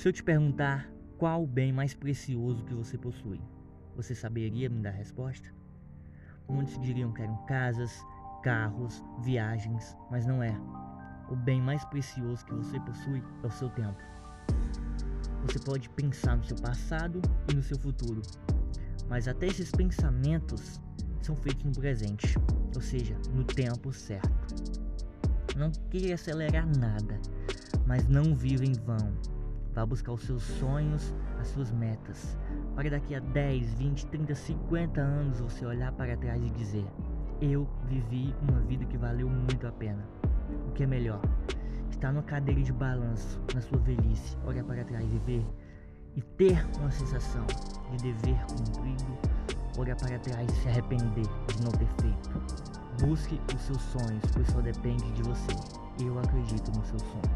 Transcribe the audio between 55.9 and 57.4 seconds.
Eu acredito no seu sonho.